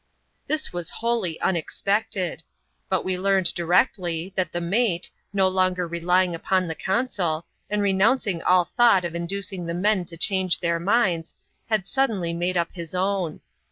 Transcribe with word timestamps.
This 0.47 0.73
was 0.73 0.89
wholly 0.89 1.39
unexpected; 1.41 2.41
but 2.89 3.05
we 3.05 3.19
learned 3.19 3.53
directly, 3.53 4.33
that 4.35 4.51
the 4.51 4.59
mate, 4.59 5.11
no 5.31 5.47
longer 5.47 5.87
relying 5.87 6.33
upon 6.33 6.67
the 6.67 6.73
consul, 6.73 7.45
and 7.69 7.83
renouncing 7.83 8.41
all 8.41 8.65
thought 8.65 9.05
of 9.05 9.13
inducing 9.13 9.67
the 9.67 9.75
men 9.75 10.05
to 10.05 10.17
change 10.17 10.59
their 10.59 10.79
minds, 10.79 11.35
had 11.69 11.85
suddenly 11.85 12.33
made 12.33 12.57
up 12.57 12.71
his 12.73 12.95
own. 12.95 13.41